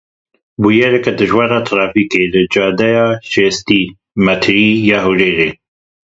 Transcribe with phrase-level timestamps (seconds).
[0.61, 3.81] Bûyereke dijwar a trafîkê li cadeya şêstî
[4.25, 5.49] metrî ya Hewlêrê.